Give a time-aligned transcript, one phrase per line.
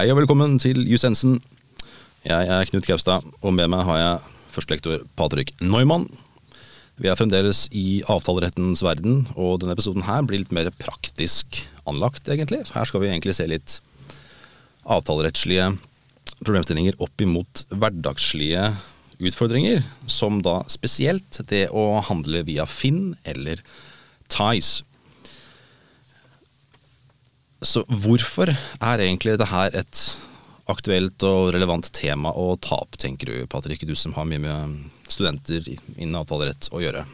[0.00, 1.34] Hei og velkommen til Jusensen.
[2.24, 6.06] Jeg er Knut Kaustad, og med meg har jeg førstelektor Patrick Neumann.
[6.96, 12.32] Vi er fremdeles i avtalerettens verden, og denne episoden her blir litt mer praktisk anlagt,
[12.32, 12.62] egentlig.
[12.72, 13.76] Her skal vi egentlig se litt
[14.88, 15.68] avtalerettslige
[16.46, 18.70] problemstillinger opp imot hverdagslige
[19.20, 23.60] utfordringer, som da spesielt det å handle via Finn eller
[24.32, 24.80] Tice.
[27.60, 30.02] Så hvorfor er egentlig det her et
[30.70, 34.76] aktuelt og relevant tema å ta opp, tenker du Patrick, du som har mye med
[35.10, 37.04] studenter innen avtalerett å gjøre?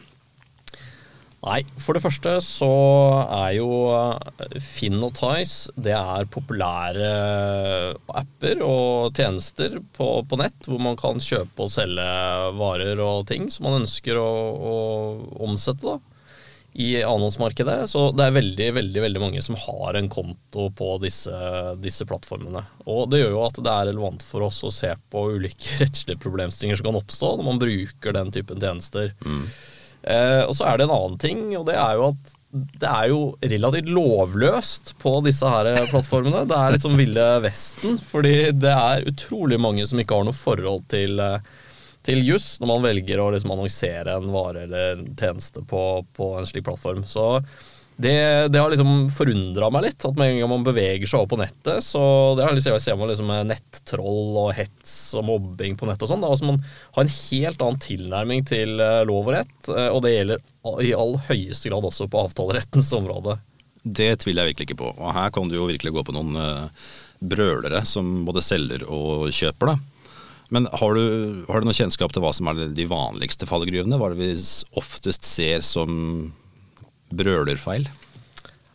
[1.47, 2.69] Nei, for det første så
[3.37, 3.69] er jo
[4.63, 7.11] Finn og Tice det er populære
[8.19, 12.09] apper og tjenester på, på, nett hvor man kan kjøpe og selge
[12.59, 14.77] varer og ting som man ønsker å, å
[15.47, 15.95] omsette.
[15.95, 16.16] da
[16.79, 17.87] i annonsmarkedet.
[17.89, 21.33] Så det er veldig veldig, veldig mange som har en konto på disse,
[21.81, 22.61] disse, plattformene.
[22.85, 26.21] Og det gjør jo at det er relevant for oss å se på ulike rettslige
[26.21, 29.15] problemstillinger som kan oppstå når man bruker den typen tjenester.
[29.25, 29.45] Mm.
[30.07, 33.09] Eh, og så er det en annen ting, og det er jo at det er
[33.11, 36.45] jo relativt lovløst på disse her plattformene.
[36.49, 40.37] Det er litt som Ville Vesten, fordi det er utrolig mange som ikke har noe
[40.37, 41.41] forhold til eh,
[42.07, 45.83] til juss når man velger å liksom annonsere en vare eller en tjeneste på,
[46.17, 47.05] på en slik plattform.
[47.09, 47.27] Så
[47.97, 51.31] det, det har liksom forundra meg litt, at med en gang man beveger seg over
[51.33, 52.03] på nettet, så
[52.37, 56.27] det har liksom, ser man liksom nettroll og hets og mobbing på nettet og sånn.
[56.29, 60.13] Altså man har en helt annen tilnærming til eh, lov og rett, eh, og det
[60.13, 60.45] gjelder
[60.85, 63.39] i all høyeste grad også på avtalerettens område.
[63.81, 66.37] Det tviler jeg virkelig ikke på, og her kan du jo virkelig gå på noen
[66.37, 66.87] uh,
[67.23, 69.73] brølere som både selger og kjøper.
[69.73, 69.96] da.
[70.55, 73.99] Men har du, har du noen kjennskap til hva som er de vanligste fallgruvene?
[73.99, 74.33] Hva er det vi
[74.79, 76.33] oftest ser som
[77.15, 77.89] brølerfeil?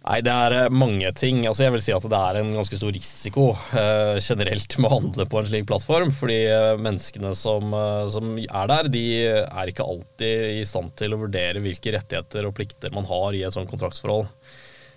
[0.01, 1.43] Nei, det er eh, mange ting.
[1.45, 4.95] Altså, jeg vil si at det er en ganske stor risiko eh, generelt med å
[4.95, 6.09] handle på en slik plattform.
[6.15, 9.05] Fordi eh, menneskene som, eh, som, er der, de
[9.45, 13.45] er ikke alltid i stand til å vurdere hvilke rettigheter og plikter man har i
[13.45, 14.25] et sånt kontraktsforhold.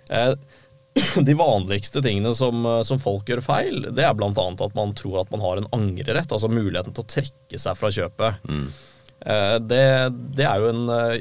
[0.09, 0.33] Eh,
[1.27, 4.31] de vanligste tingene som, eh, som, folk gjør feil, det er bl.a.
[4.31, 7.91] at man tror at man har en angrerett, altså muligheten til å trekke seg fra
[7.91, 8.31] kjøpet.
[8.47, 8.67] Mm.
[9.25, 9.83] Eh, det,
[10.37, 11.15] det, er jo en eh,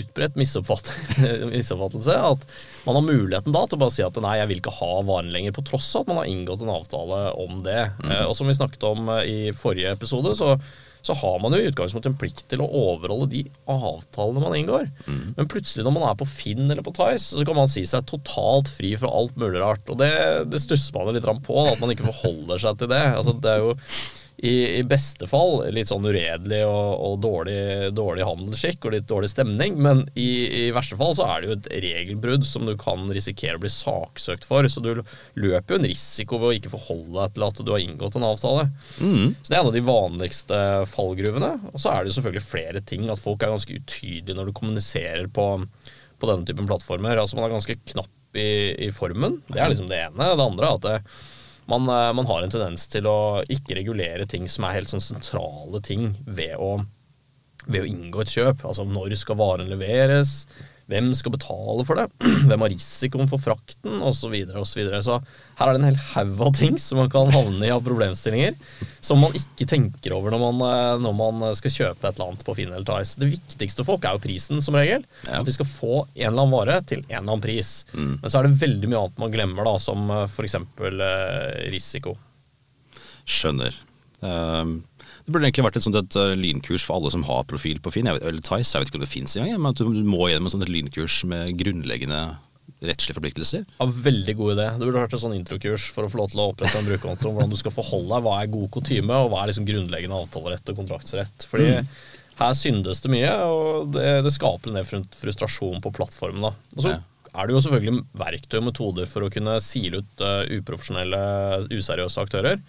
[0.00, 2.46] utbredt misoppfattelse at
[2.84, 5.32] man har muligheten da til å bare si at nei, jeg vil ikke ha varen
[5.32, 7.82] lenger, på tross av at man har inngått en avtale om det.
[8.04, 8.16] Mm.
[8.26, 10.58] Og som vi snakket om i forrige episode, så
[11.04, 14.88] så har man jo i utgangspunktet en plikt til å overholde de avtalene man inngår.
[15.04, 15.34] Mm.
[15.36, 18.06] Men plutselig når man er på Finn eller på Tice, så kan man si seg
[18.08, 19.84] totalt fri fra alt mulig rart.
[19.92, 20.10] Og det,
[20.48, 23.04] det stusser man litt på, at man ikke forholder seg til det.
[23.12, 23.74] Altså, det er jo
[24.44, 27.56] i, i, beste fall litt sånn uredelig og, og dårlig,
[27.96, 31.54] dårlig, handelsskikk og litt dårlig stemning, men i, i, verste fall så er det jo
[31.56, 34.68] et regelbrudd som du kan risikere å bli saksøkt for.
[34.68, 34.90] Så du
[35.40, 38.26] løper jo en risiko ved å ikke forholde deg til at du har inngått en
[38.28, 38.66] avtale.
[38.98, 39.32] Mm.
[39.38, 40.60] Så det er en av de vanligste
[40.92, 41.52] fallgruvene.
[41.72, 43.06] Og så er det jo selvfølgelig flere ting.
[43.08, 45.46] At folk er ganske utydelige når du kommuniserer på,
[46.20, 47.22] på denne typen plattformer.
[47.22, 48.50] Altså man er ganske knapp i,
[48.88, 49.40] i formen.
[49.48, 50.34] Det er liksom det ene.
[50.36, 51.16] Det andre er at det,
[51.70, 55.04] man, eh, man, har en tendens til å ikke regulere ting som er helt sånn
[55.04, 56.76] sentrale ting ved å,
[57.66, 58.64] ved å inngå et kjøp.
[58.68, 60.44] Altså når skal varen leveres,
[60.90, 62.04] hvem skal betale for det?
[62.48, 64.02] Hvem har risikoen for frakten?
[64.04, 64.34] Osv.
[64.34, 65.00] Så, så, videre.
[65.04, 65.16] så
[65.56, 68.58] her er det en hel haug av ting som man kan havne i av problemstillinger.
[69.04, 72.44] Som man ikke tenker over når man, eh, når man skal kjøpe et eller annet
[72.44, 73.16] på Finn eller Tice.
[73.20, 75.06] Det viktigste for folk er jo prisen, som regel.
[75.24, 75.40] Ja.
[75.40, 77.74] At de skal få en eller annen vare til en eller annen pris.
[77.94, 78.14] Mm.
[78.20, 80.58] Men så er det veldig mye annet man glemmer, da, som eh, f.eks.
[80.60, 82.18] Eh, risiko.
[83.24, 83.80] Skjønner.
[84.24, 84.82] Um
[85.24, 87.94] det burde egentlig vært et, sånt, et uh, lynkurs for alle som har profil på
[87.94, 88.08] Finn.
[88.10, 90.26] Jeg vet, eller Tice, jeg vet ikke om det fins engang, men at du må
[90.28, 92.18] gjennom et sånt lynkurs med grunnleggende
[92.84, 93.62] rettslige forpliktelser.
[93.78, 94.66] Ja, Veldig god idé.
[94.76, 97.32] Det burde vært et sånn introkurs for å få lov til å opprette en brukerkonto.
[97.32, 100.72] Hvordan du skal forholde deg, hva er god kutyme, og hva er liksom grunnleggende avtalerett
[100.72, 101.46] og kontraktsrett.
[101.48, 101.92] Fordi mm.
[102.42, 106.50] her syndes det mye, og det, det skaper en del frustrasjon på plattformen.
[106.50, 106.52] da.
[106.76, 106.98] Og så ja.
[107.32, 111.22] er det jo selvfølgelig verktøy og metoder for å kunne sile ut uh, uprofesjonelle,
[111.72, 112.60] useriøse aktører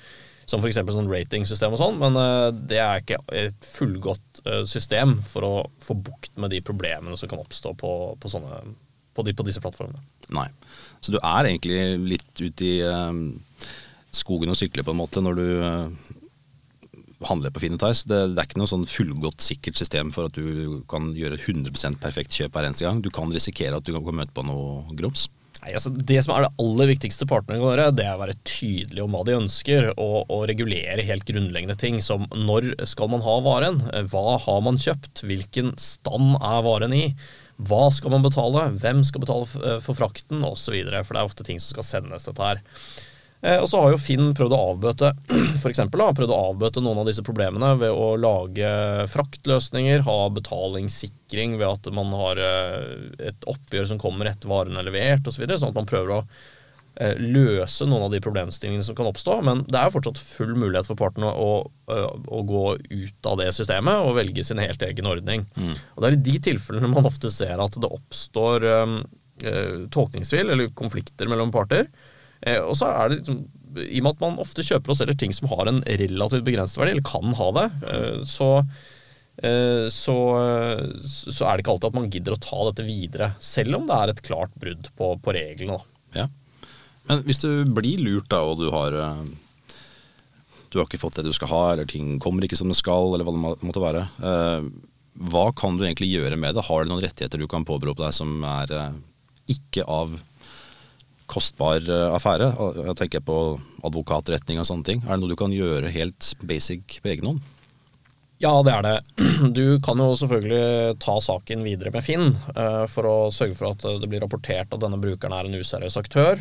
[0.46, 0.80] som f.eks.
[0.94, 5.54] sånn ratingsystem og sånn, men uh, det er ikke et fullgodt uh, system for å
[5.84, 8.60] få bukt med de problemene som kan oppstå på, på, sånne,
[9.18, 10.04] på, de, på disse plattformene.
[10.36, 10.48] Nei.
[11.02, 11.80] Så du er egentlig
[12.16, 13.10] litt ute i uh,
[14.16, 15.48] skogen og sykler på en måte når du
[17.26, 18.06] handler på Finitize.
[18.08, 22.00] Det, det, er ikke noe sånn fullgodt sikkert system for at du kan gjøre 100%
[22.02, 23.02] perfekt kjøp hver eneste gang.
[23.02, 25.28] Du kan risikere at du kan møte på noe grums.
[25.64, 28.38] Nei, altså Det som er det aller viktigste partene kan gjøre, det er å være
[28.48, 33.24] tydelig om hva de ønsker, og, og, regulere helt grunnleggende ting som når skal man
[33.26, 33.82] ha varen,
[34.12, 37.06] hva har man kjøpt, hvilken stand er varen i,
[37.56, 40.76] hva skal man betale, hvem skal betale for frakten osv.
[40.76, 42.64] For det er ofte ting som skal sendes dette her.
[43.42, 45.12] Eh, og så har jo Finn prøvd å avbøte
[45.62, 48.72] for eksempel, da, prøvd å avbøte noen av disse problemene ved å lage
[49.12, 54.88] fraktløsninger, ha betalingssikring ved at man har eh, et oppgjør som kommer etter varen er
[54.88, 55.38] levert osv.
[55.38, 59.12] Så videre, sånn at man prøver å eh, løse noen av de problemstillingene som kan
[59.12, 59.38] oppstå.
[59.46, 61.52] Men det er fortsatt full mulighet for partene å,
[61.92, 65.46] å, gå ut av det systemet og velge sin helt egen ordning.
[65.60, 65.76] Mm.
[65.76, 68.72] Og Det er i de tilfellene man ofte ser at det oppstår
[69.92, 71.90] tolkningstvil eller konflikter mellom parter.
[72.46, 73.40] Eh, og så er det liksom,
[73.82, 76.80] I og med at man ofte kjøper og selger ting som har en relativt begrenset
[76.80, 78.50] verdi, eller kan ha det, eh, så,
[79.42, 80.18] eh, så,
[81.02, 83.34] så, er det ikke alltid at man gidder å ta dette videre.
[83.44, 85.82] Selv om det er et klart brudd på, på reglene.
[86.16, 86.30] Ja.
[87.10, 88.96] Men hvis du blir lurt, da, og du har
[90.74, 93.14] du har ikke fått det du skal ha, eller ting kommer ikke som det skal,
[93.14, 94.02] eller hva det måtte være.
[95.32, 96.66] Hva kan du egentlig gjøre med det?
[96.68, 98.74] Har du noen rettigheter du kan påberope deg som er
[99.48, 100.18] ikke av
[101.36, 102.54] kostbar eh, affære.
[102.82, 103.40] Jeg tenker på
[103.86, 105.04] advokatretning og sånne ting.
[105.04, 107.52] Er det noe du kan gjøre helt basic på egen hånd?
[108.44, 108.96] Ja, det er det.
[109.56, 114.02] Du kan jo selvfølgelig ta saken videre med Finn uh, for å sørge for at
[114.02, 116.40] det blir rapportert at denne brukeren er en useriøs aktør.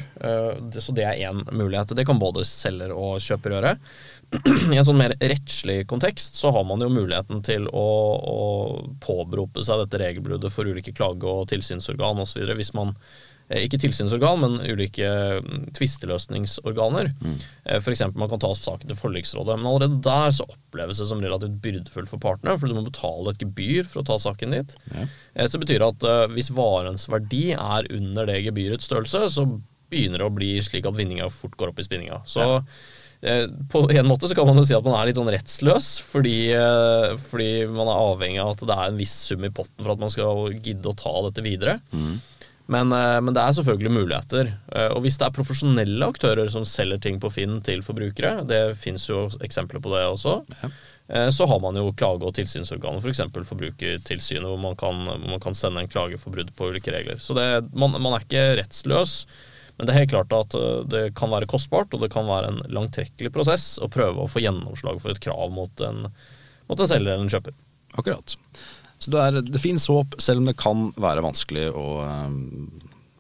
[0.75, 1.95] Så det er én mulighet.
[1.95, 3.75] Det kan både selger og kjøper gjøre.
[4.75, 7.87] I en sånn mer rettslig kontekst så har man jo muligheten til å,
[8.19, 8.41] å
[9.05, 12.43] påberope seg dette regelbruddet for ulike klage- og tilsynsorgan osv.
[12.59, 15.09] hvis man Eh, ikke tilsynsorgan, men ulike
[15.45, 17.11] mm, tvisteløsningsorganer.
[17.21, 17.35] Mm.
[17.69, 18.03] Eh, F.eks.
[18.17, 19.59] man kan ta saken til forliksrådet.
[19.61, 23.35] Men allerede der så oppleves det som relativt byrdefullt for partene, for du må betale
[23.35, 24.75] et gebyr for å ta saken dit.
[24.95, 25.07] Ja.
[25.35, 29.49] Eh, så betyr det at hvis varens verdi er under det gebyrets størrelse, så
[29.93, 32.25] begynner det å bli slik at vinninga fort går opp i spinninga.
[32.27, 32.61] Så ja.
[33.73, 36.51] På en måte så kan man jo si at man er litt sånn rettsløs, fordi,
[37.31, 40.03] fordi, man er avhengig av at det er en viss sum i potten for at
[40.03, 41.79] man skal gidde å ta dette videre.
[41.95, 42.19] Mm.
[42.67, 44.51] Men, eh, men, det er selvfølgelig muligheter.
[44.73, 48.63] Eh, og hvis det er profesjonelle aktører som selger ting på Finn til forbrukere, det
[48.81, 50.73] fins jo eksempler på det også, ja.
[51.13, 53.27] Eh, så har man jo klage- og tilsynsorganer, f.eks.
[53.35, 56.95] For Forbrukertilsynet, hvor man, kan, hvor man, kan, sende en klage for brudd på ulike
[56.95, 57.19] regler.
[57.21, 57.45] Så det,
[57.77, 59.27] man, man, er ikke rettsløs.
[59.77, 60.57] Men det er helt klart at
[60.89, 64.41] det kan være kostbart, og det kan være en langtrekkelig prosess å prøve å få
[64.41, 66.07] gjennomslag for et krav mot en,
[66.71, 67.59] mot en selger eller en kjøper.
[67.99, 68.37] Akkurat.
[69.05, 72.37] Så det, er, det fins håp, selv om det kan være vanskelig og øh,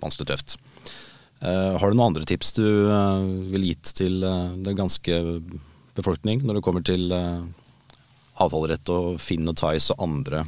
[0.00, 0.56] vanskelig tøft.
[1.44, 3.20] Uh, har du noen andre tips du uh,
[3.52, 5.18] vil gitt til uh, den ganske
[5.94, 10.40] befolkning når det kommer til avtalerett og Finn og Tice og andre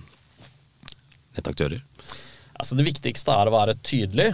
[1.37, 1.85] nettaktører?
[2.57, 4.31] Altså det viktigste er å være tydelig,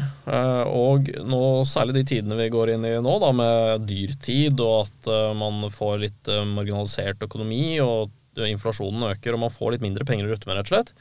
[0.70, 5.10] og nå, særlig de tidene vi går inn i nå, da, med dyrtid og at
[5.34, 10.32] man får litt marginalisert økonomi og inflasjonen øker og man får litt mindre penger å
[10.32, 10.94] rutte med, rett og slett,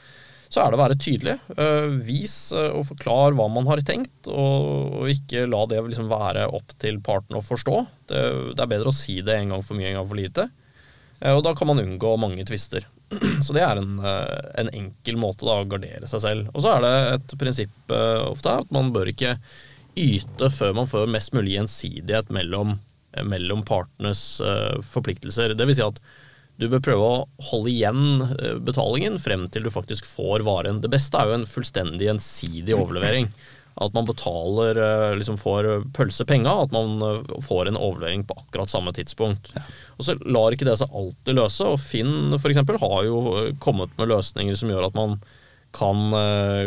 [0.52, 1.34] så er det å være tydelig.
[1.56, 6.44] Uh, vis uh, og forklar hva man har tenkt, og, ikke la det liksom være
[6.52, 7.76] opp til parten å forstå.
[8.10, 10.48] Det, det, er bedre å si det en gang for mye, en gang for lite.
[11.22, 12.84] Uh, og da kan man unngå mange tvister.
[13.44, 16.52] Så det er en, en enkel måte da, å gardere seg selv.
[16.52, 19.34] Og så er det et prinsipp ofte her at man bør ikke
[20.00, 22.78] yte før man får mest mulig gjensidighet mellom,
[23.28, 24.22] mellom partenes
[24.94, 25.52] forpliktelser.
[25.52, 26.00] Det vil si at
[26.62, 30.80] du bør prøve å holde igjen eh, betalingen frem til du faktisk får varen.
[30.82, 33.28] Det beste er jo en fullstendig gjensidig overlevering.
[33.82, 38.70] At man betaler, eh, liksom får pølsepenga, at man eh, får en overlevering på akkurat
[38.70, 39.50] samme tidspunkt.
[39.56, 39.64] Ja.
[39.98, 42.64] Og så lar ikke det seg alltid løse, og Finn f.eks.
[42.84, 43.22] har jo
[43.64, 45.22] kommet med løsninger som gjør at man
[45.72, 46.12] kan,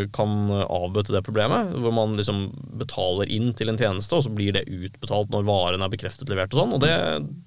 [0.09, 1.75] kan, avbøte det problemet.
[1.77, 2.47] Hvor man liksom
[2.81, 6.55] betaler inn til en tjeneste, og så blir det utbetalt når varen er bekreftet levert
[6.57, 6.73] og sånn.
[6.73, 6.95] Og det,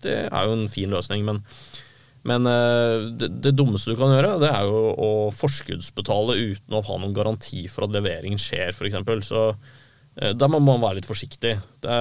[0.06, 1.26] det er jo en fin løsning.
[1.26, 1.42] men
[2.28, 6.84] men uh, det, det, dummeste du kan gjøre, det er jo å forskuddsbetale uten å
[6.84, 9.28] ha noen garanti for at leveringen skjer, f.eks.
[9.28, 9.44] Så
[10.18, 11.54] der da må man være litt forsiktig.
[11.84, 11.96] Det,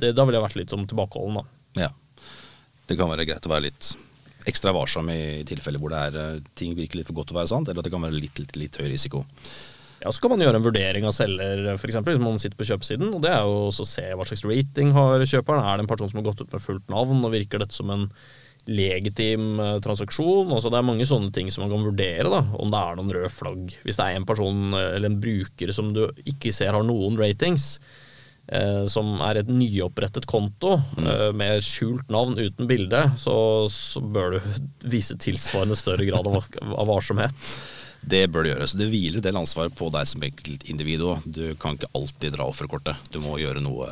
[0.00, 1.86] det, da ville jeg vært litt som tilbakeholden, da.
[1.86, 1.90] Ja.
[2.88, 3.92] Det kan være greit å være litt
[4.48, 7.40] ekstra varsom i tilfeller hvor det er, eh, ting virker litt for godt til å
[7.42, 9.24] være sant, eller at det kan være litt, litt, litt høy risiko.
[9.98, 11.96] Ja, Så kan man gjøre en vurdering av selger, f.eks.
[12.06, 13.14] hvis man sitter på kjøpesiden.
[13.14, 15.64] og Det er jo å se hva slags rating har kjøperen.
[15.64, 17.90] Er det en person som har gått ut med fullt navn, og virker dette som
[17.90, 18.06] en
[18.68, 20.50] legitim uh, transaksjon.
[20.52, 23.14] Altså, det er mange sånne ting som man kan vurdere, da, om det er noen
[23.16, 23.72] røde flagg.
[23.84, 27.16] Hvis det er en person uh, eller en bruker som du ikke ser har noen
[27.20, 27.78] ratings,
[28.46, 31.08] eh, som er et nyopprettet konto mm.
[31.36, 33.34] med skjult navn uten bilde, så,
[33.72, 34.38] så, bør du
[34.94, 37.48] vise tilsvarende større grad av, av varsomhet.
[38.08, 38.76] Det bør det gjøres.
[38.78, 41.26] Det hviler en del ansvar på deg som enkeltindivid òg.
[41.26, 43.10] Du kan ikke alltid dra offerkortet.
[43.12, 43.88] Du må gjøre noe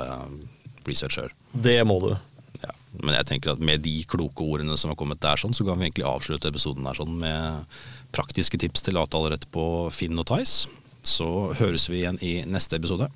[0.86, 1.34] research sjøl.
[1.52, 2.12] Det må du.
[3.02, 5.78] Men jeg tenker at med de kloke ordene som har kommet der, sånn, så kan
[5.78, 7.78] vi egentlig avslutte episoden der sånn med
[8.16, 10.70] praktiske tips til avtalerett på Finn og Tice.
[11.06, 11.28] Så
[11.60, 13.10] høres vi igjen i neste episode.